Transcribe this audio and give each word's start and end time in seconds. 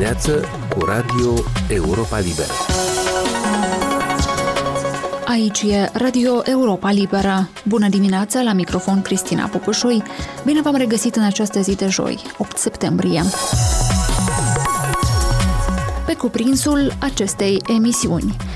dimineață 0.00 0.44
cu 0.68 0.84
Radio 0.84 1.34
Europa 1.68 2.18
Liberă. 2.18 2.52
Aici 5.24 5.62
e 5.62 5.90
Radio 5.92 6.42
Europa 6.44 6.90
Liberă. 6.90 7.48
Bună 7.64 7.88
dimineața, 7.88 8.42
la 8.42 8.52
microfon 8.52 9.02
Cristina 9.02 9.46
Popușoi. 9.46 10.02
Bine 10.44 10.60
v-am 10.60 10.76
regăsit 10.76 11.16
în 11.16 11.22
această 11.22 11.60
zi 11.60 11.74
de 11.74 11.88
joi, 11.88 12.18
8 12.38 12.56
septembrie. 12.56 13.22
Pe 16.06 16.14
cuprinsul 16.14 16.92
acestei 17.00 17.62
emisiuni– 17.68 18.36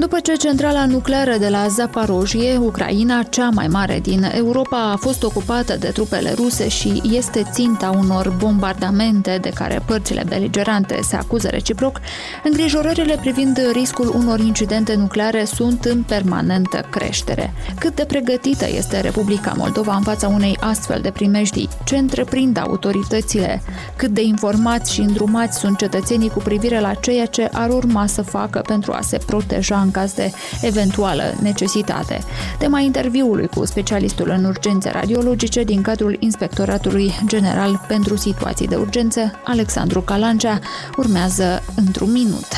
după 0.00 0.20
ce 0.20 0.34
centrala 0.34 0.86
nucleară 0.86 1.36
de 1.38 1.48
la 1.48 1.66
Zaporojie, 1.68 2.56
Ucraina, 2.56 3.22
cea 3.22 3.48
mai 3.48 3.66
mare 3.66 4.00
din 4.02 4.30
Europa, 4.34 4.90
a 4.92 4.96
fost 4.96 5.22
ocupată 5.22 5.76
de 5.76 5.88
trupele 5.88 6.32
ruse 6.32 6.68
și 6.68 7.02
este 7.04 7.42
ținta 7.52 7.90
unor 7.98 8.34
bombardamente 8.38 9.38
de 9.40 9.50
care 9.54 9.82
părțile 9.86 10.24
beligerante 10.28 10.98
se 11.02 11.16
acuză 11.16 11.48
reciproc, 11.48 12.00
îngrijorările 12.44 13.16
privind 13.20 13.60
riscul 13.72 14.12
unor 14.16 14.38
incidente 14.38 14.94
nucleare 14.94 15.44
sunt 15.44 15.84
în 15.84 16.02
permanentă 16.02 16.86
creștere. 16.90 17.52
Cât 17.78 17.94
de 17.94 18.04
pregătită 18.04 18.66
este 18.76 19.00
Republica 19.00 19.54
Moldova 19.56 19.94
în 19.94 20.02
fața 20.02 20.28
unei 20.28 20.56
astfel 20.60 21.00
de 21.00 21.10
primejdii? 21.10 21.68
Ce 21.84 21.96
întreprind 21.96 22.58
autoritățile? 22.58 23.62
Cât 23.96 24.10
de 24.10 24.22
informați 24.22 24.92
și 24.92 25.00
îndrumați 25.00 25.58
sunt 25.58 25.78
cetățenii 25.78 26.30
cu 26.30 26.38
privire 26.38 26.80
la 26.80 26.94
ceea 26.94 27.26
ce 27.26 27.48
ar 27.52 27.70
urma 27.70 28.06
să 28.06 28.22
facă 28.22 28.62
pentru 28.66 28.92
a 28.92 29.00
se 29.00 29.18
proteja 29.26 29.80
în 29.80 29.89
caz 29.90 30.12
de 30.12 30.30
eventuală 30.60 31.34
necesitate. 31.40 32.18
Tema 32.58 32.80
interviului 32.80 33.46
cu 33.46 33.64
specialistul 33.64 34.28
în 34.28 34.44
urgențe 34.44 34.90
radiologice 34.90 35.62
din 35.62 35.82
cadrul 35.82 36.16
Inspectoratului 36.18 37.12
General 37.26 37.84
pentru 37.88 38.16
Situații 38.16 38.66
de 38.66 38.76
Urgență, 38.76 39.40
Alexandru 39.44 40.00
Calancea, 40.00 40.58
urmează 40.96 41.62
într-un 41.76 42.12
minut. 42.12 42.48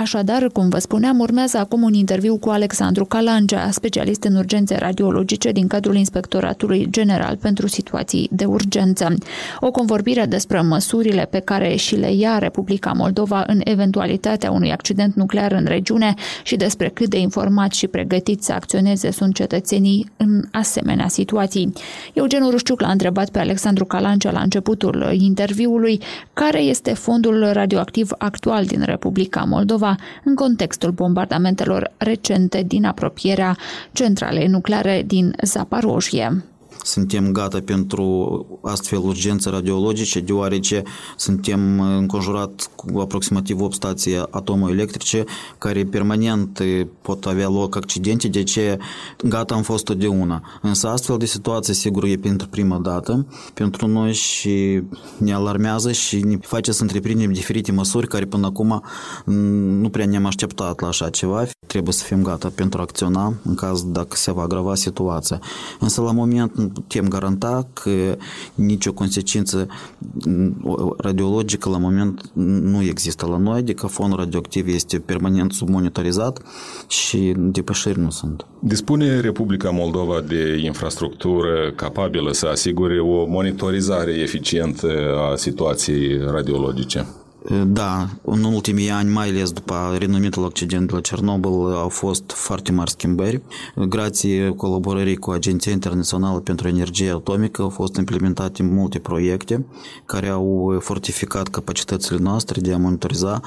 Așadar, 0.00 0.46
cum 0.52 0.68
vă 0.68 0.78
spuneam, 0.78 1.18
urmează 1.18 1.58
acum 1.58 1.82
un 1.82 1.94
interviu 1.94 2.36
cu 2.36 2.48
Alexandru 2.48 3.04
Calangea, 3.04 3.70
specialist 3.70 4.24
în 4.24 4.34
urgențe 4.36 4.76
radiologice 4.76 5.50
din 5.50 5.66
cadrul 5.66 5.96
Inspectoratului 5.96 6.86
General 6.90 7.36
pentru 7.36 7.66
Situații 7.66 8.28
de 8.32 8.44
Urgență. 8.44 9.14
O 9.60 9.70
convorbire 9.70 10.24
despre 10.26 10.60
măsurile 10.60 11.26
pe 11.30 11.38
care 11.38 11.74
și 11.74 11.96
le 11.96 12.12
ia 12.12 12.38
Republica 12.38 12.92
Moldova 12.92 13.44
în 13.46 13.60
eventualitatea 13.64 14.50
unui 14.50 14.72
accident 14.72 15.14
nuclear 15.14 15.52
în 15.52 15.64
regiune 15.64 16.14
și 16.42 16.56
despre 16.56 16.88
cât 16.88 17.08
de 17.08 17.18
informați 17.18 17.78
și 17.78 17.86
pregătiți 17.86 18.46
să 18.46 18.52
acționeze 18.52 19.10
sunt 19.10 19.34
cetățenii 19.34 20.10
în 20.16 20.42
asemenea 20.52 21.08
situații. 21.08 21.72
Eugen 22.12 22.50
Rușciuc 22.50 22.80
l-a 22.80 22.90
întrebat 22.90 23.30
pe 23.30 23.38
Alexandru 23.38 23.84
Calancea 23.84 24.30
la 24.30 24.40
începutul 24.40 25.10
interviului 25.12 26.00
care 26.32 26.60
este 26.60 26.94
fondul 26.94 27.50
radioactiv 27.52 28.10
actual 28.18 28.64
din 28.64 28.82
Republica 28.82 29.44
Moldova 29.44 29.88
în 30.24 30.34
contextul 30.34 30.90
bombardamentelor 30.90 31.92
recente 31.96 32.62
din 32.62 32.84
apropierea 32.84 33.56
centralei 33.92 34.46
nucleare 34.46 35.02
din 35.06 35.34
Zaporojie 35.42 36.44
suntem 36.82 37.32
gata 37.32 37.58
pentru 37.64 38.46
astfel 38.62 38.98
urgențe 38.98 39.50
radiologice, 39.50 40.20
deoarece 40.20 40.82
suntem 41.16 41.80
înconjurat 41.80 42.70
cu 42.74 42.98
aproximativ 42.98 43.60
8 43.60 43.74
stații 43.74 44.16
atomoelectrice 44.30 45.24
care 45.58 45.84
permanent 45.84 46.60
pot 47.02 47.26
avea 47.26 47.48
loc 47.48 47.76
accidente, 47.76 48.28
de 48.28 48.42
ce 48.42 48.78
gata 49.24 49.54
am 49.54 49.62
fost 49.62 49.84
totdeauna. 49.84 50.42
Însă 50.62 50.88
astfel 50.88 51.16
de 51.16 51.26
situație, 51.26 51.74
sigur, 51.74 52.04
e 52.04 52.16
pentru 52.16 52.48
prima 52.48 52.78
dată 52.78 53.26
pentru 53.54 53.86
noi 53.86 54.12
și 54.12 54.82
ne 55.16 55.32
alarmează 55.32 55.92
și 55.92 56.20
ne 56.20 56.36
face 56.40 56.72
să 56.72 56.82
întreprindem 56.82 57.32
diferite 57.32 57.72
măsuri 57.72 58.06
care 58.06 58.24
până 58.24 58.46
acum 58.46 58.82
nu 59.80 59.88
prea 59.88 60.06
ne-am 60.06 60.26
așteptat 60.26 60.80
la 60.80 60.88
așa 60.88 61.10
ceva. 61.10 61.44
Trebuie 61.66 61.92
să 61.92 62.04
fim 62.04 62.22
gata 62.22 62.52
pentru 62.54 62.78
a 62.78 62.82
acționa 62.82 63.34
în 63.44 63.54
caz 63.54 63.84
dacă 63.84 64.16
se 64.16 64.32
va 64.32 64.42
agrava 64.42 64.74
situația. 64.74 65.40
Însă 65.80 66.00
la 66.00 66.12
moment 66.12 66.69
putem 66.72 67.08
garanta 67.08 67.68
că 67.72 68.16
nicio 68.54 68.92
consecință 68.92 69.66
radiologică 70.96 71.68
la 71.68 71.78
moment 71.78 72.30
nu 72.34 72.82
există 72.82 73.26
la 73.26 73.36
noi, 73.36 73.58
adică 73.58 73.86
fondul 73.86 74.18
radioactiv 74.18 74.68
este 74.68 74.98
permanent 74.98 75.52
submonitorizat 75.52 76.42
și 76.88 77.34
depășiri 77.36 78.00
nu 78.00 78.10
sunt. 78.10 78.46
Dispune 78.58 79.20
Republica 79.20 79.70
Moldova 79.70 80.20
de 80.20 80.60
infrastructură 80.64 81.72
capabilă 81.76 82.32
să 82.32 82.46
asigure 82.46 83.00
o 83.00 83.26
monitorizare 83.26 84.12
eficientă 84.12 84.88
a 85.32 85.36
situației 85.36 86.20
radiologice? 86.30 87.06
Da, 87.66 88.08
în 88.22 88.44
ultimii 88.44 88.90
ani, 88.90 89.10
mai 89.10 89.28
ales 89.28 89.52
după 89.52 89.96
renumitul 89.98 90.44
accident 90.44 90.86
de 90.88 90.94
la 90.94 91.00
Cernobâl, 91.00 91.74
au 91.74 91.88
fost 91.88 92.22
foarte 92.26 92.72
mari 92.72 92.90
schimbări. 92.90 93.40
Grație 93.88 94.48
colaborării 94.48 95.16
cu 95.16 95.30
Agenția 95.30 95.72
Internațională 95.72 96.38
pentru 96.38 96.68
Energie 96.68 97.10
Atomică 97.10 97.62
au 97.62 97.68
fost 97.68 97.96
implementate 97.96 98.62
multe 98.62 98.98
proiecte 98.98 99.64
care 100.04 100.28
au 100.28 100.76
fortificat 100.80 101.48
capacitățile 101.48 102.18
noastre 102.18 102.60
de 102.60 102.72
a 102.72 102.76
monitoriza, 102.76 103.40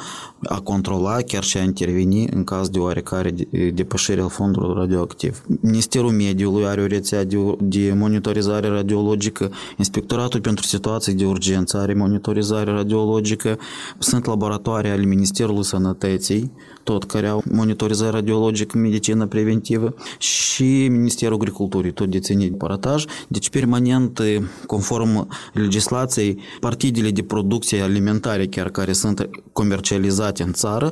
a 0.44 0.60
controla, 0.60 1.16
chiar 1.16 1.44
și 1.44 1.58
a 1.58 1.64
interveni 1.64 2.28
în 2.28 2.44
caz 2.44 2.70
de 2.70 2.80
oarecare 2.80 3.36
depășire 3.74 4.22
al 4.22 4.30
fondului 4.30 4.74
radioactiv. 4.78 5.44
Ministerul 5.62 6.12
Mediului 6.12 6.66
are 6.66 6.82
o 6.82 6.86
rețea 6.86 7.24
de, 7.24 7.38
de 7.60 7.94
monitorizare 7.98 8.68
radiologică, 8.68 9.52
Inspectoratul 9.78 10.40
pentru 10.40 10.66
Situații 10.66 11.14
de 11.14 11.26
Urgență 11.26 11.78
are 11.78 11.94
monitorizare 11.94 12.72
radiologică, 12.72 13.58
sunt 14.00 14.26
laboratoare 14.26 14.90
ale 14.90 15.06
Ministerului 15.06 15.64
Sănătății, 15.64 16.52
tot 16.84 17.04
care 17.04 17.28
au 17.28 17.44
monitorizare 17.52 18.12
radiologică, 18.12 18.78
medicină 18.78 19.26
preventivă 19.26 19.94
și 20.18 20.88
Ministerul 20.88 21.36
Agriculturii, 21.36 21.92
tot 21.92 22.10
deține 22.10 22.48
parataj. 22.48 23.06
Deci, 23.28 23.50
permanent, 23.50 24.22
conform 24.66 25.28
legislației, 25.54 26.38
partidele 26.60 27.10
de 27.10 27.22
producție 27.22 27.82
alimentare, 27.82 28.46
chiar 28.46 28.70
care 28.70 28.94
sunt 28.94 29.30
comercializate 29.52 30.44
în 30.44 30.52
țară, 30.54 30.92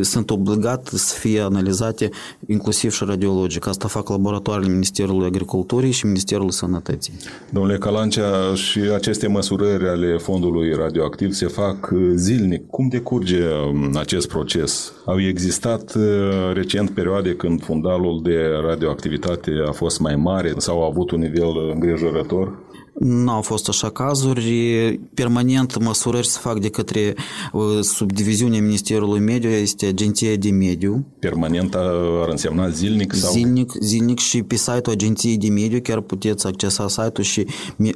sunt 0.00 0.30
obligate 0.30 0.96
să 0.96 1.14
fie 1.18 1.40
analizate 1.40 2.08
inclusiv 2.46 2.92
și 2.92 3.04
radiologic. 3.06 3.66
Asta 3.66 3.88
fac 3.88 4.08
laboratoarele 4.08 4.70
Ministerului 4.70 5.26
Agriculturii 5.26 5.90
și 5.90 6.06
Ministerul 6.06 6.50
Sănătății. 6.50 7.12
Domnule 7.50 7.78
Calancea, 7.78 8.54
și 8.54 8.78
aceste 8.78 9.26
măsurări 9.26 9.88
ale 9.88 10.16
fondului 10.16 10.74
radioactiv 10.74 11.32
se 11.32 11.46
fac 11.46 11.92
zilnic. 12.14 12.66
Cum 12.66 12.88
decurge 12.88 13.42
um, 13.72 13.96
acest 13.96 14.28
proces? 14.28 14.92
Au 15.04 15.19
existat 15.26 15.94
uh, 15.94 16.52
recent 16.52 16.90
perioade 16.90 17.34
când 17.34 17.62
fundalul 17.62 18.20
de 18.22 18.46
radioactivitate 18.66 19.50
a 19.66 19.72
fost 19.72 20.00
mai 20.00 20.16
mare 20.16 20.52
sau 20.56 20.82
a 20.82 20.86
avut 20.86 21.10
un 21.10 21.20
nivel 21.20 21.70
îngrijorător? 21.72 22.58
Nu 23.00 23.30
au 23.30 23.42
fost 23.42 23.68
așa 23.68 23.90
cazuri. 23.90 25.00
Permanent 25.14 25.82
măsurări 25.82 26.26
se 26.26 26.38
fac 26.40 26.60
de 26.60 26.68
către 26.68 27.14
uh, 27.52 27.62
subdiviziunea 27.80 28.60
Ministerului 28.60 29.20
Mediu, 29.20 29.48
este 29.48 29.86
Agenția 29.86 30.34
de 30.34 30.50
Mediu. 30.50 31.06
Permanent 31.18 31.74
ar 31.74 32.28
însemna 32.28 32.68
zilnic? 32.68 33.14
Sau? 33.14 33.32
Zilnic, 33.32 33.72
zilnic 33.80 34.18
și 34.18 34.42
pe 34.42 34.54
site-ul 34.54 34.90
Agenției 34.90 35.36
de 35.36 35.48
Mediu 35.48 35.80
chiar 35.80 36.00
puteți 36.00 36.46
accesa 36.46 36.88
site-ul 36.88 37.24
și 37.24 37.46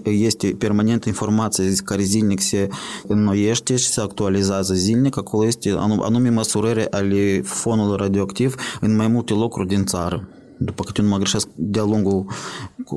este 0.05 0.55
permanent 0.59 1.05
informație 1.05 1.73
care 1.85 2.03
zilnic 2.03 2.41
se 2.41 2.69
înnoiește 3.07 3.77
și 3.77 3.87
se 3.87 4.01
actualizează 4.01 4.75
zilnic. 4.75 5.19
Acolo 5.19 5.47
este 5.47 5.75
anume 6.01 6.29
măsurări 6.29 6.91
ale 6.91 7.41
fonului 7.45 7.97
radioactiv 7.97 8.55
în 8.81 8.97
mai 8.97 9.09
multe 9.09 9.33
locuri 9.33 9.69
din 9.69 9.85
țară 9.85 10.29
după 10.57 10.83
câte 10.83 11.03
nu 11.03 11.09
mă 11.09 11.17
greșesc, 11.17 11.49
de-a 11.55 11.83
lungul 11.83 12.27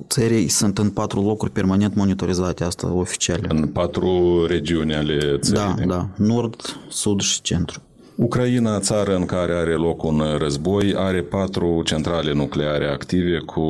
țării 0.07 0.48
sunt 0.48 0.78
în 0.78 0.89
patru 0.89 1.22
locuri 1.22 1.51
permanent 1.51 1.95
monitorizate, 1.95 2.63
asta 2.63 2.94
oficial. 2.94 3.45
În 3.48 3.68
patru 3.68 4.45
regiuni 4.48 4.95
ale 4.95 5.38
țării? 5.38 5.86
Da, 5.86 5.86
da, 5.86 6.07
nord, 6.16 6.80
sud 6.89 7.22
și 7.22 7.42
centru. 7.42 7.81
Ucraina, 8.18 8.80
țară 8.80 9.16
în 9.16 9.25
care 9.25 9.54
are 9.54 9.74
loc 9.74 10.04
un 10.04 10.24
război, 10.38 10.94
are 10.95 11.22
patru 11.22 11.81
centrale 11.86 12.34
nucleare 12.34 12.88
active 12.88 13.38
cu 13.38 13.63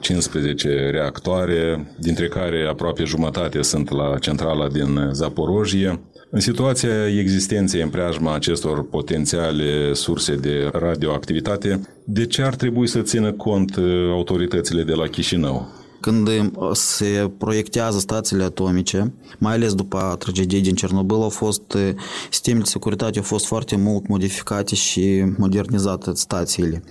15 0.00 0.90
reactoare, 0.90 1.94
dintre 1.98 2.28
care 2.28 2.66
aproape 2.70 3.04
jumătate 3.04 3.62
sunt 3.62 3.90
la 3.90 4.18
centrala 4.18 4.68
din 4.68 5.08
Zaporojie. 5.12 6.00
În 6.32 6.40
situația 6.40 7.08
existenței 7.18 7.82
în 7.82 7.88
preajma 7.88 8.34
acestor 8.34 8.88
potențiale 8.88 9.92
surse 9.92 10.34
de 10.34 10.70
radioactivitate, 10.72 11.80
de 12.04 12.26
ce 12.26 12.42
ar 12.42 12.54
trebui 12.54 12.86
să 12.86 13.00
țină 13.00 13.32
cont 13.32 13.76
uh, 13.76 13.84
autoritățile 14.10 14.82
de 14.82 14.92
la 14.92 15.06
Chișinău? 15.06 15.79
Când 16.00 16.28
se 16.72 17.30
proiectează 17.38 17.98
stațiile 17.98 18.42
atomice, 18.42 19.12
mai 19.38 19.52
ales 19.52 19.74
după 19.74 20.16
tragediei 20.18 20.60
din 20.60 20.74
Cernobâl, 20.74 21.22
au 21.22 21.28
fost, 21.28 21.76
sistemele 22.30 22.62
de 22.62 22.70
securitate 22.70 23.18
au 23.18 23.24
fost 23.24 23.46
foarte 23.46 23.76
mult 23.76 24.08
modificate 24.08 24.74
și 24.74 25.24
modernizate 25.36 26.10
stațiile. 26.14 26.82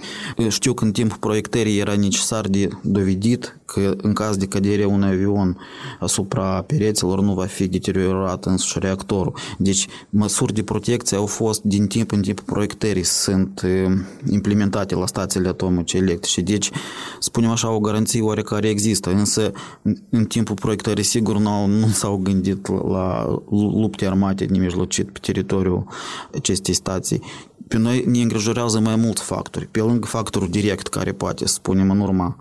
Știu 0.48 0.74
că 0.74 0.84
în 0.84 0.92
timpul 0.92 1.18
proiectării 1.18 1.80
era 1.80 1.96
necesar 1.96 2.48
de 2.48 2.70
dovedit 2.84 3.60
că 3.66 3.94
în 4.02 4.14
caz 4.14 4.38
de 4.38 4.46
cădere 4.46 4.86
unui 4.86 5.10
avion 5.10 5.58
asupra 6.00 6.62
pereților 6.62 7.22
nu 7.22 7.34
va 7.34 7.46
fi 7.46 7.68
deteriorat 7.68 8.46
însuși 8.46 8.80
reactorul. 8.80 9.34
Deci 9.58 9.88
măsuri 10.10 10.54
de 10.54 10.64
protecție 10.64 11.18
au 11.18 11.26
fost 11.26 11.62
din 11.64 11.88
timp 11.88 12.12
în 12.12 12.22
timp 12.22 12.40
proiectării 12.40 13.04
sunt 13.04 13.62
implementate 14.32 14.96
la 14.96 15.06
stațiile 15.06 15.48
atomice 15.48 15.98
electrice. 15.98 16.42
Deci, 16.42 16.70
spunem 17.20 17.50
așa, 17.50 17.72
o 17.72 17.80
garanție 17.80 18.22
oarecare 18.22 18.70
există, 18.70 18.99
însă 19.06 19.52
în 20.10 20.26
timpul 20.26 20.56
proiectării 20.56 21.04
sigur 21.04 21.38
nu, 21.38 21.66
nu 21.66 21.88
s-au 21.88 22.18
gândit 22.18 22.68
la 22.68 23.40
lupte 23.50 24.06
armate 24.06 24.46
nemijlocit 24.46 25.12
pe 25.12 25.20
teritoriul 25.22 25.88
acestei 26.36 26.74
stații. 26.74 27.22
Pe 27.70 27.78
noi 27.78 28.04
ne 28.08 28.22
îngrijorează 28.22 28.80
mai 28.80 28.96
mulți 28.96 29.24
factori. 29.24 29.68
Pe 29.72 29.80
lângă 29.80 30.08
factorul 30.08 30.50
direct 30.50 30.88
care 30.88 31.12
poate, 31.12 31.48
să 31.48 31.54
spunem, 31.54 31.92
în 31.92 32.00
urma 32.00 32.36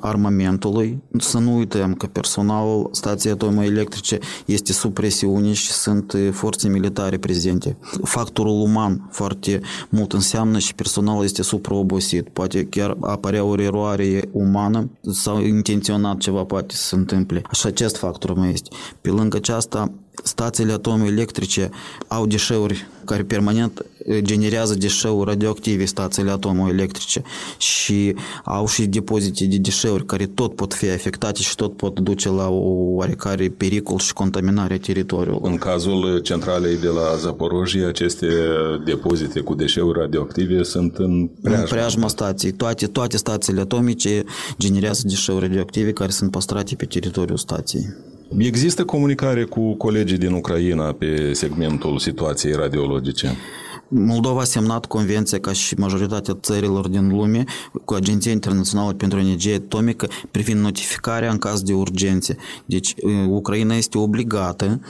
armamentului, 0.00 1.02
să 1.18 1.38
nu 1.38 1.56
uităm 1.56 1.94
că 1.94 2.06
personalul 2.06 2.88
stației 2.92 3.32
atomoelectrice 3.32 4.18
este 4.44 4.72
sub 4.72 4.92
presiune 4.92 5.52
și 5.52 5.70
sunt 5.70 6.14
forțe 6.32 6.68
militare 6.68 7.18
prezente. 7.18 7.76
Factorul 8.02 8.60
uman 8.60 9.08
foarte 9.10 9.60
mult 9.88 10.12
înseamnă 10.12 10.58
și 10.58 10.74
personalul 10.74 11.24
este 11.24 11.42
supraobosit. 11.42 12.28
Poate 12.28 12.64
chiar 12.64 12.96
apărea 13.00 13.44
o 13.44 13.60
eroare 13.60 14.28
umană 14.32 14.90
sau 15.12 15.40
intenționat 15.40 16.18
ceva 16.18 16.44
poate 16.44 16.74
să 16.74 16.82
se 16.82 16.94
întâmple. 16.94 17.42
Așa 17.50 17.68
acest 17.68 17.96
factor 17.96 18.34
mai 18.34 18.52
este. 18.52 18.70
Pe 19.00 19.10
lângă 19.10 19.36
aceasta, 19.36 19.92
stațiile 20.22 20.72
atomoelectrice 20.72 21.70
au 22.06 22.26
deșeuri 22.26 22.86
care 23.04 23.22
permanent 23.22 23.84
generează 24.18 24.74
deșeuri 24.74 25.28
radioactive 25.28 25.84
stațiile 25.84 26.30
atomoelectrice 26.30 27.22
și 27.58 28.14
au 28.44 28.66
și 28.66 28.86
depozite 28.86 29.44
de 29.44 29.56
deșeuri 29.56 30.06
care 30.06 30.26
tot 30.26 30.54
pot 30.54 30.74
fi 30.74 30.88
afectate 30.88 31.42
și 31.42 31.54
tot 31.54 31.76
pot 31.76 32.00
duce 32.00 32.28
la 32.28 32.48
o 32.48 32.94
oarecare 32.94 33.48
pericol 33.48 33.98
și 33.98 34.12
contaminare 34.12 34.74
a 34.74 34.78
teritoriului. 34.78 35.40
În 35.42 35.56
cazul 35.56 36.18
centralei 36.18 36.76
de 36.76 36.88
la 36.88 37.16
Zaporojie, 37.16 37.84
aceste 37.84 38.28
depozite 38.84 39.40
cu 39.40 39.54
deșeuri 39.54 39.98
radioactive 39.98 40.62
sunt 40.62 40.96
în 40.96 41.30
preajma, 41.42 41.62
în 41.62 41.68
preajma 41.68 42.08
stației. 42.08 42.52
Toate, 42.52 42.86
toate 42.86 43.16
stațiile 43.16 43.60
atomice 43.60 44.24
generează 44.58 45.02
deșeuri 45.06 45.46
radioactive 45.46 45.92
care 45.92 46.10
sunt 46.10 46.30
păstrate 46.30 46.74
pe 46.74 46.84
teritoriul 46.84 47.36
stației. 47.36 48.12
Există 48.38 48.84
comunicare 48.84 49.44
cu 49.44 49.74
colegii 49.74 50.18
din 50.18 50.32
Ucraina 50.32 50.92
pe 50.92 51.32
segmentul 51.32 51.98
situației 51.98 52.52
radiologice? 52.52 53.36
Moldova 53.88 54.40
a 54.40 54.44
semnat 54.44 54.86
convenția 54.86 55.40
ca 55.40 55.52
și 55.52 55.74
majoritatea 55.74 56.38
țărilor 56.40 56.88
din 56.88 57.08
lume 57.08 57.44
cu 57.84 57.94
Agenția 57.94 58.32
Internațională 58.32 58.92
pentru 58.92 59.18
Energie 59.18 59.54
Atomică 59.54 60.08
privind 60.30 60.60
notificarea 60.60 61.30
în 61.30 61.38
caz 61.38 61.62
de 61.62 61.72
urgențe. 61.72 62.36
Deci 62.66 62.94
Ucraina 63.28 63.74
este 63.74 63.98
obligată 63.98 64.80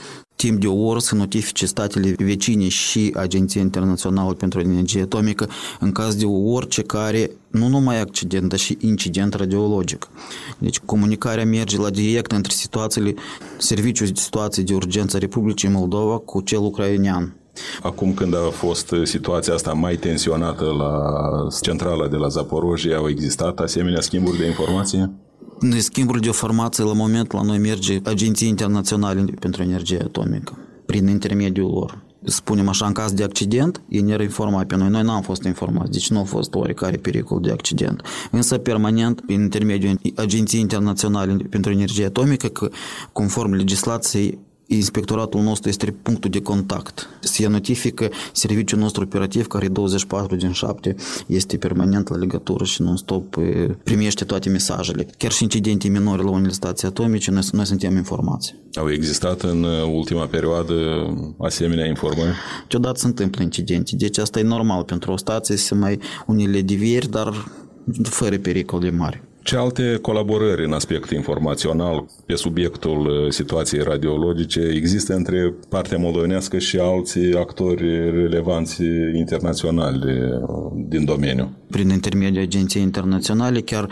timp 0.45 0.59
de 0.59 0.67
o 0.67 0.85
oră 0.85 0.99
să 0.99 1.15
notifice 1.15 1.65
statele 1.65 2.15
vecine 2.17 2.67
și 2.67 3.13
Agenția 3.15 3.61
Internațională 3.61 4.33
pentru 4.33 4.59
Energie 4.59 5.01
Atomică 5.01 5.49
în 5.79 5.91
caz 5.91 6.15
de 6.15 6.25
orice 6.25 6.81
care, 6.81 7.31
nu 7.47 7.67
numai 7.67 7.99
accident, 8.01 8.49
dar 8.49 8.59
și 8.59 8.77
incident 8.81 9.33
radiologic. 9.33 10.07
Deci 10.57 10.79
comunicarea 10.79 11.45
merge 11.45 11.77
la 11.77 11.89
direct 11.89 12.31
între 12.31 12.51
situațiile, 12.55 13.13
serviciul 13.57 14.07
de 14.07 14.19
situații 14.19 14.63
de 14.63 14.73
urgență 14.73 15.17
Republicii 15.17 15.69
Moldova 15.69 16.17
cu 16.17 16.41
cel 16.41 16.59
ucrainean. 16.59 17.35
Acum 17.81 18.13
când 18.13 18.35
a 18.35 18.49
fost 18.51 18.93
situația 19.03 19.53
asta 19.53 19.73
mai 19.73 19.95
tensionată 19.95 20.63
la 20.63 20.91
centrala 21.61 22.07
de 22.07 22.15
la 22.15 22.27
Zaporojie, 22.27 22.95
au 22.95 23.09
existat 23.09 23.59
asemenea 23.59 24.01
schimburi 24.01 24.37
de 24.37 24.45
informație? 24.45 25.11
Schimbul 25.77 26.19
de 26.19 26.27
informații 26.27 26.83
la 26.83 26.93
moment 26.93 27.31
la 27.31 27.41
noi 27.41 27.57
merge 27.57 27.99
Agenții 28.03 28.47
Internaționale 28.47 29.23
pentru 29.39 29.61
Energie 29.61 29.99
Atomică, 30.03 30.57
prin 30.85 31.07
intermediul 31.07 31.71
lor. 31.71 32.03
Spunem 32.23 32.67
așa, 32.67 32.85
în 32.85 32.91
caz 32.91 33.11
de 33.11 33.23
accident, 33.23 33.81
ei 33.89 34.01
ne 34.01 34.17
informa 34.21 34.63
pe 34.63 34.75
noi. 34.75 34.89
Noi 34.89 35.01
n-am 35.01 35.21
fost 35.21 35.43
informați, 35.43 35.91
deci 35.91 36.09
nu 36.09 36.19
a 36.19 36.23
fost 36.23 36.53
oricare 36.53 36.97
pericol 36.97 37.39
de 37.39 37.51
accident. 37.51 38.01
Însă, 38.31 38.57
permanent, 38.57 39.21
prin 39.21 39.41
intermediul 39.41 39.99
Agenției 40.15 40.61
Internaționale 40.61 41.35
pentru 41.49 41.71
Energie 41.71 42.05
Atomică, 42.05 42.47
că, 42.47 42.69
conform 43.11 43.53
legislației 43.53 44.39
Inspectoratul 44.67 45.41
nostru 45.41 45.69
este 45.69 45.95
punctul 46.01 46.29
de 46.29 46.41
contact. 46.41 47.09
Se 47.19 47.47
notifică 47.47 48.09
serviciul 48.31 48.79
nostru 48.79 49.03
operativ 49.03 49.47
care 49.47 49.67
24 49.67 50.35
din 50.35 50.51
7 50.51 50.95
este 51.27 51.57
permanent 51.57 52.09
la 52.09 52.15
legătură 52.15 52.63
și 52.63 52.81
non-stop 52.81 53.35
primește 53.83 54.25
toate 54.25 54.49
mesajele. 54.49 55.07
Chiar 55.17 55.31
și 55.31 55.43
incidente 55.43 55.87
minore 55.87 56.23
la 56.23 56.29
unele 56.29 56.51
stații 56.51 56.87
atomice, 56.87 57.31
noi, 57.31 57.41
noi 57.51 57.65
suntem 57.65 57.95
informați. 57.95 58.55
Au 58.73 58.91
existat 58.91 59.41
în 59.41 59.63
ultima 59.93 60.25
perioadă 60.25 60.73
asemenea 61.39 61.85
informări? 61.85 62.35
Deodată 62.69 62.99
se 62.99 63.07
întâmplă 63.07 63.43
incidente, 63.43 63.95
deci 63.95 64.17
asta 64.17 64.39
e 64.39 64.43
normal 64.43 64.83
pentru 64.83 65.11
o 65.11 65.17
stație 65.17 65.55
să 65.55 65.75
mai 65.75 65.99
unele 66.25 66.61
divieri, 66.61 67.09
dar 67.09 67.33
fără 68.03 68.37
pericole 68.37 68.91
mari. 68.91 69.23
Ce 69.45 69.57
alte 69.57 69.97
colaborări 70.01 70.65
în 70.65 70.73
aspect 70.73 71.09
informațional 71.09 72.05
pe 72.25 72.35
subiectul 72.35 72.99
uh, 72.99 73.31
situației 73.31 73.83
radiologice 73.83 74.59
există 74.59 75.13
între 75.13 75.53
partea 75.69 75.97
moldovenească 75.97 76.57
și 76.57 76.77
alții 76.77 77.35
actori 77.35 78.11
relevanți 78.11 78.83
internaționali 79.15 80.11
uh, 80.11 80.71
din 80.87 81.05
domeniu? 81.05 81.57
Prin 81.69 81.89
intermediul 81.89 82.43
agenției 82.43 82.83
internaționale 82.83 83.61
chiar 83.61 83.89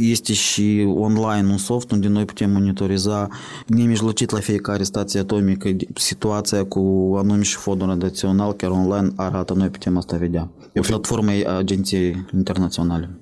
este 0.00 0.32
și 0.32 0.86
online 0.94 1.50
un 1.50 1.56
soft 1.56 1.90
unde 1.90 2.08
noi 2.08 2.24
putem 2.24 2.50
monitoriza 2.50 3.28
nemijlocit 3.66 4.30
la 4.30 4.38
fiecare 4.38 4.82
stație 4.82 5.20
atomică 5.20 5.76
situația 5.94 6.64
cu 6.64 7.14
anume 7.16 7.42
și 7.42 7.56
fondul 7.56 7.86
radiațional, 7.86 8.52
chiar 8.52 8.70
online 8.70 9.12
arată, 9.16 9.54
noi 9.54 9.68
putem 9.68 9.96
asta 9.96 10.16
vedea. 10.16 10.50
E 10.72 10.80
o 10.80 10.82
platformă 10.82 11.30
agenției 11.56 12.26
internaționale. 12.34 13.18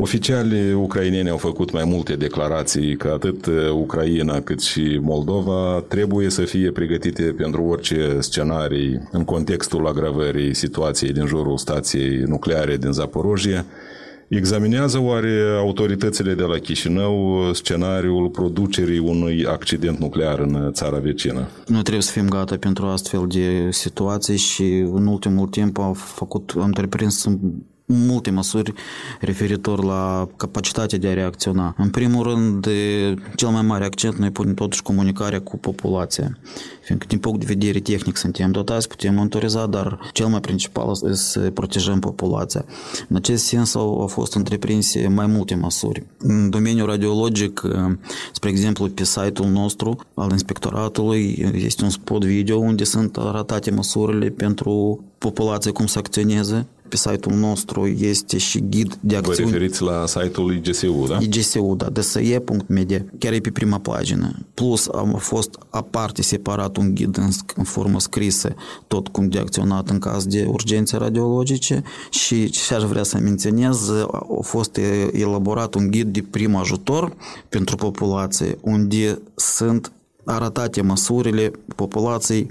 Oficialii 0.00 0.72
ucraineni 0.72 1.28
au 1.28 1.36
făcut 1.36 1.72
mai 1.72 1.84
multe 1.84 2.16
declarații 2.16 2.96
că 2.96 3.08
atât 3.14 3.46
Ucraina 3.72 4.40
cât 4.40 4.60
și 4.60 4.98
Moldova 5.02 5.84
trebuie 5.88 6.30
să 6.30 6.42
fie 6.42 6.70
pregătite 6.70 7.22
pentru 7.22 7.62
orice 7.62 8.16
scenarii 8.20 9.08
în 9.12 9.24
contextul 9.24 9.86
agravării 9.86 10.54
situației 10.54 11.12
din 11.12 11.26
jurul 11.26 11.56
stației 11.56 12.22
nucleare 12.26 12.76
din 12.76 12.92
Zaporojie. 12.92 13.64
Examinează 14.28 14.98
oare 15.00 15.42
autoritățile 15.58 16.34
de 16.34 16.42
la 16.42 16.58
Chișinău 16.58 17.42
scenariul 17.52 18.28
producerii 18.28 18.98
unui 18.98 19.46
accident 19.46 19.98
nuclear 19.98 20.38
în 20.38 20.72
țara 20.72 20.98
vecină? 20.98 21.48
Noi 21.66 21.82
trebuie 21.82 22.02
să 22.02 22.12
fim 22.12 22.28
gata 22.28 22.56
pentru 22.56 22.86
astfel 22.86 23.26
de 23.28 23.68
situații 23.70 24.36
și 24.36 24.64
în 24.92 25.06
ultimul 25.06 25.46
timp 25.46 25.78
am 25.78 25.92
făcut, 25.92 26.52
am 26.56 26.64
întreprins 26.64 27.26
multe 27.90 28.30
măsuri 28.30 28.72
referitor 29.20 29.84
la 29.84 30.28
capacitatea 30.36 30.98
de 30.98 31.08
a 31.08 31.14
reacționa. 31.14 31.74
În 31.78 31.90
primul 31.90 32.22
rând, 32.22 32.68
cel 33.34 33.48
mai 33.48 33.62
mare 33.62 33.84
accent 33.84 34.16
noi 34.16 34.30
punem 34.30 34.54
totuși 34.54 34.82
comunicarea 34.82 35.40
cu 35.40 35.56
populația. 35.56 36.38
Fiindcă 36.82 37.06
din 37.08 37.18
punct 37.18 37.38
de 37.38 37.44
vedere 37.54 37.78
tehnic 37.78 38.16
suntem 38.16 38.50
dotați, 38.50 38.88
putem 38.88 39.14
monitoriza, 39.14 39.66
dar 39.66 40.10
cel 40.12 40.26
mai 40.26 40.40
principal 40.40 40.90
este 40.90 41.14
să 41.14 41.40
protejăm 41.40 41.98
populația. 41.98 42.64
În 43.08 43.16
acest 43.16 43.44
sens 43.44 43.74
au, 43.74 44.00
au 44.00 44.06
fost 44.06 44.34
întreprinse 44.34 45.08
mai 45.08 45.26
multe 45.26 45.54
măsuri. 45.54 46.06
În 46.18 46.50
domeniul 46.50 46.86
radiologic, 46.86 47.62
spre 48.32 48.50
exemplu, 48.50 48.88
pe 48.88 49.04
site-ul 49.04 49.48
nostru 49.48 49.98
al 50.14 50.30
inspectoratului 50.30 51.50
este 51.54 51.84
un 51.84 51.90
spot 51.90 52.24
video 52.24 52.56
unde 52.56 52.84
sunt 52.84 53.16
arătate 53.16 53.70
măsurile 53.70 54.28
pentru 54.28 55.04
populație 55.18 55.70
cum 55.70 55.86
să 55.86 55.98
acționeze 55.98 56.66
pe 56.88 56.96
site-ul 56.96 57.34
nostru 57.34 57.86
este 57.86 58.38
și 58.38 58.64
ghid 58.68 58.98
de 59.00 59.16
acțiuni. 59.16 59.50
Vă 59.50 59.56
referiți 59.56 59.82
la 59.82 60.06
site-ul 60.06 60.54
IGSU, 60.54 61.04
da? 61.08 61.18
IGSU, 61.20 61.74
da, 61.76 61.86
dse.media, 61.90 63.04
chiar 63.18 63.32
e 63.32 63.38
pe 63.38 63.50
prima 63.50 63.78
pagină. 63.78 64.38
Plus 64.54 64.88
a 64.88 65.16
fost 65.16 65.58
aparte 65.70 66.22
separat 66.22 66.76
un 66.76 66.94
ghid 66.94 67.16
în, 67.16 67.28
în 67.56 67.64
formă 67.64 68.00
scrisă, 68.00 68.54
tot 68.86 69.08
cum 69.08 69.28
de 69.28 69.38
acționat 69.38 69.88
în 69.88 69.98
caz 69.98 70.26
de 70.26 70.46
urgențe 70.48 70.96
radiologice 70.96 71.82
și 72.10 72.52
și 72.52 72.74
aș 72.74 72.82
vrea 72.82 73.02
să 73.02 73.18
menționez, 73.18 73.90
a 74.12 74.26
fost 74.42 74.80
elaborat 75.12 75.74
un 75.74 75.90
ghid 75.90 76.12
de 76.12 76.24
prim 76.30 76.54
ajutor 76.54 77.16
pentru 77.48 77.76
populație, 77.76 78.58
unde 78.60 79.20
sunt 79.34 79.92
arătate 80.24 80.82
măsurile 80.82 81.50
populației 81.76 82.50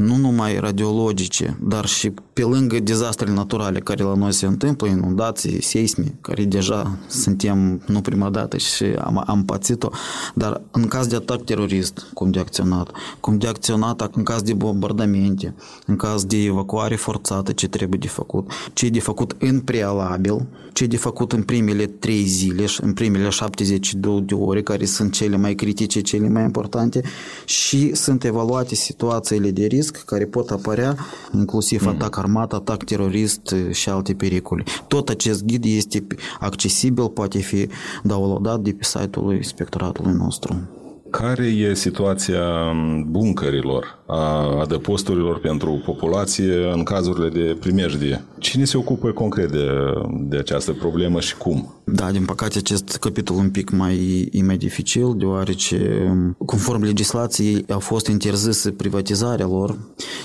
nu 0.00 0.16
numai 0.16 0.58
radiologice, 0.58 1.56
dar 1.62 1.86
și 1.86 2.12
pe 2.32 2.42
lângă 2.42 2.78
dezastrele 2.78 3.32
naturale 3.32 3.80
care 3.80 4.02
la 4.02 4.14
noi 4.14 4.32
se 4.32 4.46
întâmplă, 4.46 4.88
inundații, 4.88 5.62
seismi, 5.62 6.14
care 6.20 6.44
deja 6.44 6.98
suntem 7.08 7.82
nu 7.86 8.00
prima 8.00 8.30
dată 8.30 8.56
și 8.56 8.84
am, 8.84 9.22
am 9.26 9.44
pățit-o, 9.44 9.90
dar 10.34 10.60
în 10.70 10.86
caz 10.86 11.06
de 11.06 11.16
atac 11.16 11.44
terorist, 11.44 12.06
cum 12.14 12.30
de 12.30 12.38
acționat, 12.38 12.90
cum 13.20 13.38
de 13.38 13.46
acționat 13.46 14.10
în 14.14 14.22
caz 14.22 14.42
de 14.42 14.54
bombardamente, 14.54 15.54
în 15.86 15.96
caz 15.96 16.24
de 16.24 16.44
evacuare 16.44 16.96
forțată, 16.96 17.52
ce 17.52 17.68
trebuie 17.68 17.98
de 18.02 18.08
făcut, 18.08 18.50
ce 18.72 18.86
e 18.86 18.90
de 18.90 19.00
făcut 19.00 19.36
în 19.38 19.60
prealabil, 19.60 20.46
ce 20.72 20.84
e 20.84 20.86
de 20.86 20.96
făcut 20.96 21.32
în 21.32 21.42
primele 21.42 21.86
trei 21.86 22.24
zile, 22.24 22.64
în 22.80 22.92
primele 22.92 23.28
72 23.28 24.20
de 24.20 24.34
ore, 24.34 24.62
care 24.62 24.84
sunt 24.84 25.12
cele 25.12 25.36
mai 25.36 25.54
critice, 25.54 26.00
cele 26.00 26.28
mai 26.28 26.42
importante 26.42 27.02
și 27.44 27.94
sunt 27.94 28.24
evaluate 28.24 28.74
situațiile 28.74 29.50
de 29.50 29.64
risc 29.64 29.89
care 29.96 30.24
pot 30.24 30.50
apărea, 30.50 30.96
inclusiv 31.34 31.82
mm. 31.82 31.88
atac 31.88 32.18
armat, 32.18 32.52
atac 32.52 32.84
terorist 32.84 33.54
și 33.70 33.88
alte 33.88 34.14
pericole. 34.14 34.62
Tot 34.88 35.08
acest 35.08 35.44
ghid 35.44 35.64
este 35.64 36.06
accesibil, 36.40 37.08
poate 37.08 37.38
fi 37.38 37.68
downloadat 38.02 38.60
de 38.60 38.70
pe 38.70 38.84
site-ul 38.84 39.34
inspectoratului 39.34 40.12
nostru. 40.12 40.68
Care 41.10 41.46
e 41.46 41.74
situația 41.74 42.72
buncărilor, 43.06 43.99
a 44.10 44.60
adăposturilor 44.60 45.38
pentru 45.38 45.82
populație 45.84 46.70
în 46.72 46.82
cazurile 46.82 47.28
de 47.28 47.56
primejdie? 47.60 48.24
Cine 48.38 48.64
se 48.64 48.76
ocupă 48.76 49.10
concret 49.10 49.50
de, 49.50 49.68
de 50.10 50.36
această 50.36 50.72
problemă 50.72 51.20
și 51.20 51.36
cum? 51.36 51.74
Da, 51.84 52.10
din 52.10 52.24
păcate 52.24 52.58
acest 52.58 52.96
capitol 52.96 53.36
un 53.36 53.50
pic 53.50 53.70
mai, 53.70 54.28
e 54.32 54.42
mai 54.42 54.56
dificil, 54.56 55.14
deoarece 55.16 56.10
conform 56.46 56.82
legislației 56.82 57.64
a 57.68 57.78
fost 57.78 58.06
interzisă 58.06 58.70
privatizarea 58.70 59.46
lor 59.46 59.78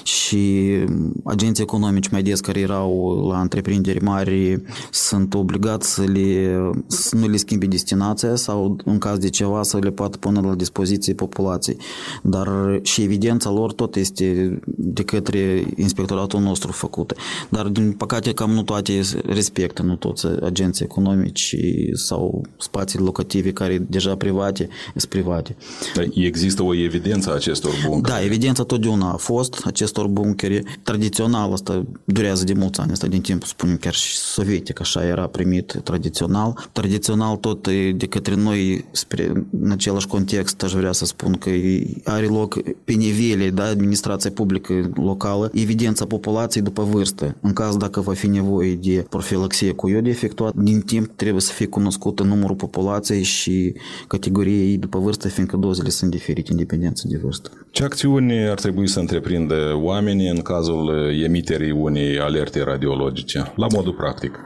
și 0.04 0.74
agenții 1.24 1.64
economici 1.64 2.08
mai 2.08 2.24
des 2.24 2.40
care 2.40 2.60
erau 2.60 3.26
la 3.30 3.42
întreprinderi 3.42 4.04
mari 4.04 4.62
sunt 4.92 5.34
obligați 5.34 5.94
să, 5.94 6.04
le, 6.04 6.58
să 6.88 7.16
nu 7.16 7.28
le 7.28 7.38
schimbe 7.38 7.66
destinația 7.66 8.36
sau 8.36 8.78
în 8.86 8.98
caz 8.98 9.18
de 9.18 9.30
ceva 9.30 9.64
să 9.64 9.78
le 9.78 9.92
poată 9.92 10.18
pune 10.18 10.42
la 10.42 10.56
dispoziție 10.56 11.14
populației. 11.14 11.78
Dar 12.24 12.80
și 12.82 13.02
evidența 13.02 13.50
lor 13.50 13.74
tot 13.76 13.96
este 13.96 14.60
de 14.66 15.04
către 15.04 15.68
inspectoratul 15.76 16.40
nostru 16.40 16.72
făcută. 16.72 17.16
Dar 17.50 17.68
din 17.68 17.92
păcate 17.92 18.34
cam 18.34 18.52
nu 18.52 18.64
toate 18.64 19.02
respectă, 19.26 19.82
nu 19.82 19.96
toți 19.96 20.28
agenții 20.44 20.86
economici 20.86 21.56
sau 21.94 22.46
spații 22.58 23.00
locative 23.00 23.52
care 23.52 23.86
deja 23.90 24.16
private 24.16 24.70
sunt 24.96 25.12
private. 25.12 25.56
Dar 25.96 26.08
există 26.14 26.64
o 26.64 26.76
evidență 26.76 27.30
a 27.30 27.34
acestor 27.34 27.72
buncări? 27.88 28.14
Da, 28.14 28.24
evidența 28.24 28.64
totdeauna 28.64 29.12
a 29.12 29.18
fost 29.18 29.62
acestor 29.66 30.08
buncări. 30.08 30.64
Tradițional 30.84 31.52
asta 31.52 31.86
durează 32.06 32.44
de 32.44 32.54
mulți 32.54 32.80
ani, 32.80 32.92
asta 32.92 33.08
din 33.08 33.22
timp, 33.22 33.44
spunem 33.44 33.78
chiar 33.78 33.94
și 33.94 34.18
sovietic, 34.18 34.80
așa 34.80 35.06
era 35.06 35.28
primit 35.28 35.80
tradițional. 35.84 36.70
Tradițional 36.72 37.36
tot 37.36 37.68
de 37.96 38.06
către 38.10 38.36
noi, 38.36 38.86
spre, 38.92 39.46
în 39.62 39.72
același 39.72 40.08
context, 40.08 40.64
aș 40.64 40.74
vrea 40.74 40.92
să 40.92 41.06
spun 41.06 41.34
că 41.34 41.50
are 42.04 42.26
loc 42.26 42.62
pe 42.84 42.94
nivele, 42.94 43.50
da, 43.50 43.65
administrația 43.70 44.32
publică 44.32 44.92
locală, 44.96 45.50
evidența 45.54 46.06
populației 46.06 46.64
după 46.64 46.84
vârstă. 46.84 47.36
În 47.42 47.54
caz 47.54 47.78
dacă 47.78 48.02
va 48.02 48.14
fi 48.14 48.28
nevoie 48.28 48.76
de 48.76 49.06
profilaxie 49.10 49.72
cu 49.72 49.88
iod 49.88 50.08
efectuat, 50.08 50.54
din 50.56 50.82
timp 50.82 51.12
trebuie 51.16 51.42
să 51.42 51.52
fie 51.52 51.66
cunoscută 51.66 52.24
numărul 52.24 52.56
populației 52.56 53.24
și 53.24 53.74
categoria 54.08 54.64
ei 54.64 54.78
după 54.78 55.00
vârstă, 55.00 55.28
fiindcă 55.28 55.58
dozele 55.58 55.90
sunt 55.90 56.12
diferite, 56.12 56.52
independență 56.52 57.08
de 57.08 57.18
vârstă. 57.24 57.50
Ce 57.72 57.84
acțiuni 57.84 58.50
ar 58.50 58.60
trebui 58.60 58.88
să 58.88 59.00
întreprindă 59.00 59.80
oamenii 59.82 60.30
în 60.30 60.42
cazul 60.42 61.14
emiterii 61.24 61.72
unei 61.72 62.20
alerte 62.20 62.64
radiologice, 62.64 63.54
la 63.56 63.68
modul 63.74 63.94
practic? 63.94 64.40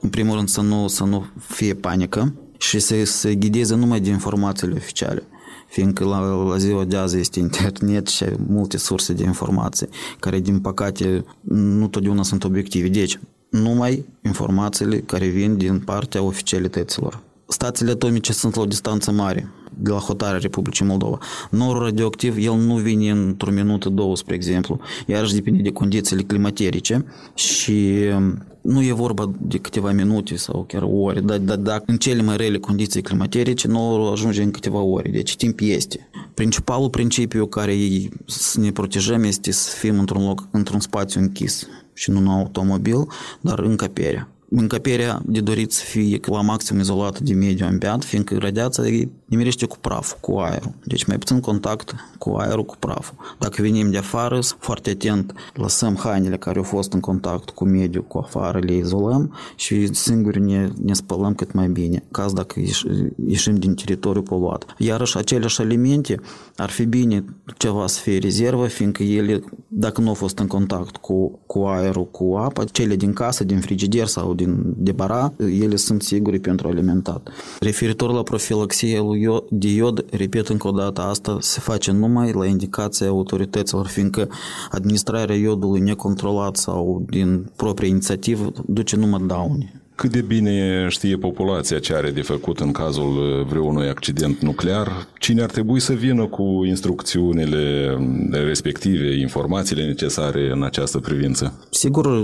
În 0.00 0.08
primul 0.08 0.36
rând 0.36 0.48
să 0.48 0.60
nu, 0.60 0.88
să 0.88 1.04
nu 1.04 1.26
fie 1.38 1.74
panică 1.74 2.34
și 2.58 2.78
să 2.78 3.04
se 3.04 3.34
ghideze 3.34 3.74
numai 3.74 4.00
de 4.00 4.10
informațiile 4.10 4.74
oficiale 4.76 5.22
fiindcă 5.68 6.04
la, 6.04 6.20
la 6.48 6.56
ziua 6.56 6.84
de 6.84 6.96
azi 6.96 7.18
este 7.18 7.38
internet 7.38 8.06
și 8.06 8.24
multe 8.46 8.78
surse 8.78 9.12
de 9.12 9.24
informații, 9.24 9.88
care 10.18 10.40
din 10.40 10.58
păcate 10.58 11.24
nu 11.40 11.88
totdeauna 11.88 12.22
sunt 12.22 12.44
obiective. 12.44 12.88
Deci, 12.88 13.18
numai 13.50 14.04
informațiile 14.22 14.98
care 14.98 15.26
vin 15.26 15.56
din 15.56 15.78
partea 15.78 16.22
oficialităților. 16.22 17.20
Stațiile 17.48 17.90
atomice 17.90 18.32
sunt 18.32 18.54
la 18.54 18.62
o 18.62 18.66
distanță 18.66 19.10
mare 19.10 19.50
de 19.74 19.90
la 19.90 19.96
hotarea 19.96 20.38
Republicii 20.38 20.84
Moldova. 20.84 21.18
Norul 21.50 21.82
radioactiv, 21.82 22.36
el 22.38 22.54
nu 22.54 22.74
vine 22.74 23.10
într-o 23.10 23.50
minută, 23.50 23.88
două, 23.88 24.16
spre 24.16 24.34
exemplu, 24.34 24.80
iarăși 25.06 25.34
depinde 25.34 25.62
de 25.62 25.72
condițiile 25.72 26.22
climaterice 26.22 27.04
și 27.34 27.98
nu 28.60 28.82
e 28.82 28.92
vorba 28.92 29.30
de 29.40 29.58
câteva 29.58 29.92
minute 29.92 30.36
sau 30.36 30.64
chiar 30.68 30.82
ore, 30.82 31.20
dar, 31.20 31.38
dar, 31.38 31.56
dar 31.56 31.82
în 31.86 31.96
cele 31.96 32.22
mai 32.22 32.36
rele 32.36 32.58
condiții 32.58 33.02
climaterice 33.02 33.68
norul 33.68 34.12
ajunge 34.12 34.42
în 34.42 34.50
câteva 34.50 34.78
ore, 34.80 35.10
deci 35.10 35.36
timp 35.36 35.58
este. 35.62 36.08
Principalul 36.34 36.90
principiu 36.90 37.46
care 37.46 37.76
să 38.26 38.60
ne 38.60 38.72
protejăm 38.72 39.22
este 39.22 39.50
să 39.50 39.76
fim 39.76 39.98
într-un 39.98 40.24
loc, 40.26 40.48
într-un 40.50 40.80
spațiu 40.80 41.20
închis 41.20 41.66
și 41.92 42.10
nu 42.10 42.18
în 42.18 42.26
automobil, 42.26 43.06
dar 43.40 43.58
încăperea. 43.58 44.28
Încăperea 44.52 45.22
de 45.26 45.40
dorit 45.40 45.72
să 45.72 45.84
fie 45.84 46.20
la 46.22 46.40
maxim 46.40 46.78
izolată 46.78 47.20
de 47.22 47.34
mediul 47.34 47.68
ambient, 47.68 48.04
fiindcă 48.04 48.36
radiația 48.38 49.08
nimerește 49.24 49.66
cu 49.66 49.76
praful, 49.80 50.18
cu 50.20 50.38
aerul. 50.38 50.72
Deci 50.84 51.04
mai 51.04 51.18
puțin 51.18 51.40
contact 51.40 51.94
cu 52.18 52.30
aerul, 52.30 52.64
cu 52.64 52.76
praful. 52.78 53.14
Dacă 53.38 53.62
venim 53.62 53.90
de 53.90 53.98
afară, 53.98 54.40
foarte 54.58 54.90
atent, 54.90 55.32
lăsăm 55.54 55.96
hainele 55.96 56.36
care 56.36 56.58
au 56.58 56.64
fost 56.64 56.92
în 56.92 57.00
contact 57.00 57.50
cu 57.50 57.64
mediul, 57.64 58.04
cu 58.04 58.18
afară, 58.18 58.58
le 58.58 58.76
izolăm 58.76 59.34
și 59.56 59.94
singuri 59.94 60.40
ne, 60.40 60.68
ne 60.82 60.92
spălăm 60.92 61.34
cât 61.34 61.52
mai 61.52 61.68
bine, 61.68 62.02
caz 62.10 62.32
dacă 62.32 62.60
ieșim 63.26 63.54
din 63.54 63.74
teritoriul 63.74 64.24
poluat. 64.24 64.74
Iarăși, 64.78 65.18
aceleași 65.18 65.60
alimente 65.60 66.20
ar 66.56 66.70
fi 66.70 66.84
bine 66.84 67.24
ceva 67.56 67.86
să 67.86 68.00
fie 68.00 68.18
rezervă, 68.18 68.66
fiindcă 68.66 69.02
ele, 69.02 69.42
dacă 69.68 70.00
nu 70.00 70.08
au 70.08 70.14
fost 70.14 70.38
în 70.38 70.46
contact 70.46 70.96
cu, 70.96 71.38
cu 71.46 71.58
aerul, 71.58 72.06
cu 72.06 72.34
apa, 72.36 72.64
cele 72.64 72.96
din 72.96 73.12
casă, 73.12 73.44
din 73.44 73.60
frigider 73.60 74.06
sau 74.06 74.34
din 74.44 74.74
debara, 74.76 75.32
ele 75.38 75.76
sunt 75.76 76.02
sigure 76.02 76.38
pentru 76.38 76.68
alimentat. 76.68 77.28
Referitor 77.60 78.12
la 78.12 78.22
profilaxie 78.22 79.00
lui 79.00 79.28
de 79.50 79.68
iod, 79.68 80.04
repet 80.10 80.48
încă 80.48 80.68
o 80.68 80.70
dată, 80.70 81.00
asta 81.00 81.36
se 81.40 81.60
face 81.60 81.92
numai 81.92 82.32
la 82.32 82.46
indicația 82.46 83.08
autorităților, 83.08 83.86
fiindcă 83.86 84.28
administrarea 84.70 85.36
iodului 85.36 85.80
necontrolat 85.80 86.56
sau 86.56 87.04
din 87.10 87.50
proprie 87.56 87.88
inițiativă 87.88 88.52
duce 88.66 88.96
numai 88.96 89.22
daune. 89.26 89.79
Cât 90.00 90.10
de 90.10 90.20
bine 90.20 90.86
știe 90.88 91.16
populația 91.16 91.78
ce 91.78 91.94
are 91.94 92.10
de 92.10 92.22
făcut 92.22 92.60
în 92.60 92.72
cazul 92.72 93.16
uh, 93.16 93.46
vreunui 93.46 93.88
accident 93.88 94.40
nuclear? 94.40 95.08
Cine 95.18 95.42
ar 95.42 95.50
trebui 95.50 95.80
să 95.80 95.92
vină 95.92 96.26
cu 96.26 96.64
instrucțiunile 96.66 97.96
respective, 98.30 99.20
informațiile 99.20 99.86
necesare 99.86 100.50
în 100.52 100.62
această 100.62 100.98
privință? 100.98 101.66
Sigur, 101.70 102.22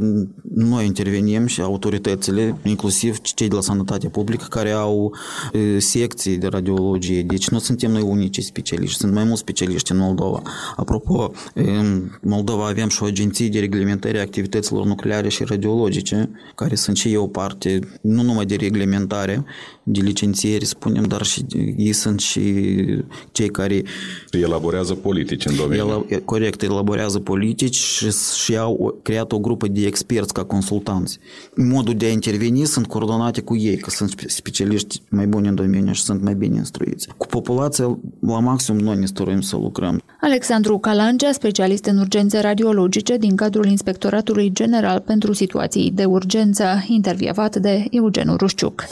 noi 0.54 0.86
intervenim 0.86 1.46
și 1.46 1.60
autoritățile, 1.60 2.56
inclusiv 2.64 3.20
cei 3.20 3.48
de 3.48 3.54
la 3.54 3.60
Sănătate 3.60 4.08
Publică, 4.08 4.46
care 4.48 4.70
au 4.70 5.14
uh, 5.52 5.76
secții 5.78 6.36
de 6.36 6.46
radiologie. 6.46 7.22
Deci 7.22 7.48
nu 7.48 7.58
suntem 7.58 7.90
noi 7.90 8.02
unici 8.02 8.38
specialiști, 8.38 8.98
sunt 8.98 9.12
mai 9.12 9.24
mulți 9.24 9.40
specialiști 9.40 9.92
în 9.92 9.98
Moldova. 9.98 10.42
Apropo, 10.76 11.32
în 11.54 12.10
Moldova 12.22 12.66
avem 12.66 12.88
și 12.88 13.02
o 13.02 13.06
agenție 13.06 13.48
de 13.48 13.58
reglementare 13.58 14.18
a 14.18 14.20
activităților 14.20 14.84
nucleare 14.84 15.28
și 15.28 15.44
radiologice, 15.44 16.30
care 16.54 16.74
sunt 16.74 16.96
și 16.96 17.12
eu 17.12 17.28
parte 17.28 17.64
parte 17.66 17.98
nu 18.00 18.22
numai 18.22 18.44
de 18.44 18.54
reglementare, 18.54 19.44
de 19.82 20.00
licențiere, 20.00 20.64
spunem, 20.64 21.02
dar 21.02 21.22
și 21.22 21.44
ei 21.76 21.92
sunt 21.92 22.20
și 22.20 22.40
cei 23.32 23.48
care... 23.48 23.82
Elaborează 24.30 24.94
politici 24.94 25.46
în 25.46 25.56
domeniu. 25.56 26.06
El, 26.08 26.20
corect, 26.20 26.62
elaborează 26.62 27.18
politici 27.18 27.74
și, 27.74 28.10
și 28.44 28.56
au 28.56 28.98
creat 29.02 29.32
o 29.32 29.38
grupă 29.38 29.66
de 29.68 29.86
experți 29.86 30.32
ca 30.32 30.44
consultanți. 30.44 31.18
Modul 31.54 31.94
de 31.94 32.06
a 32.06 32.10
interveni 32.10 32.64
sunt 32.64 32.86
coordonate 32.86 33.40
cu 33.40 33.56
ei, 33.56 33.76
că 33.76 33.90
sunt 33.90 34.24
specialiști 34.26 35.02
mai 35.08 35.26
buni 35.26 35.48
în 35.48 35.54
domeniu 35.54 35.92
și 35.92 36.02
sunt 36.02 36.22
mai 36.22 36.34
bine 36.34 36.56
instruiți. 36.56 37.08
Cu 37.16 37.26
populația, 37.26 37.98
la 38.20 38.38
maxim, 38.38 38.76
noi 38.76 38.96
ne 38.96 39.06
stăruim 39.06 39.40
să 39.40 39.56
lucrăm. 39.56 40.02
Alexandru 40.20 40.78
Calangea, 40.78 41.32
specialist 41.32 41.84
în 41.84 41.98
urgențe 41.98 42.40
radiologice 42.40 43.16
din 43.16 43.36
cadrul 43.36 43.66
Inspectoratului 43.66 44.50
General 44.52 45.00
pentru 45.00 45.32
Situații 45.32 45.92
de 45.94 46.04
Urgență, 46.04 46.64
intervievat 46.86 47.55
de 47.58 47.84
Eugen 47.90 48.36
Rușciuc. 48.36 48.84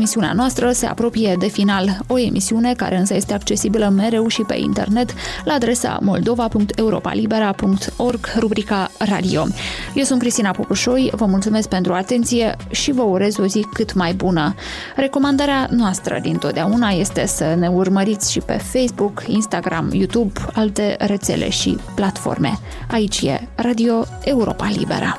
Emisiunea 0.00 0.32
noastră 0.32 0.72
se 0.72 0.86
apropie 0.86 1.36
de 1.38 1.46
final, 1.46 1.98
o 2.06 2.18
emisiune 2.18 2.74
care 2.74 2.96
însă 2.96 3.14
este 3.14 3.34
accesibilă 3.34 3.88
mereu 3.88 4.26
și 4.26 4.42
pe 4.42 4.56
internet 4.56 5.14
la 5.44 5.52
adresa 5.52 5.98
moldova.europalibera.org, 6.02 8.32
rubrica 8.38 8.90
radio. 8.98 9.46
Eu 9.94 10.04
sunt 10.04 10.20
Cristina 10.20 10.50
Popușoi, 10.50 11.10
vă 11.14 11.24
mulțumesc 11.24 11.68
pentru 11.68 11.92
atenție 11.92 12.56
și 12.70 12.92
vă 12.92 13.02
urez 13.02 13.38
o 13.38 13.46
zi 13.46 13.66
cât 13.72 13.94
mai 13.94 14.14
bună. 14.14 14.54
Recomandarea 14.96 15.68
noastră 15.70 16.18
din 16.22 16.36
totdeauna 16.36 16.88
este 16.88 17.26
să 17.26 17.54
ne 17.58 17.68
urmăriți 17.68 18.32
și 18.32 18.38
pe 18.38 18.60
Facebook, 18.72 19.22
Instagram, 19.26 19.90
YouTube, 19.92 20.40
alte 20.52 20.96
rețele 20.98 21.48
și 21.48 21.78
platforme. 21.94 22.58
Aici 22.90 23.20
e 23.20 23.48
Radio 23.54 24.04
Europa 24.24 24.70
Libera. 24.76 25.18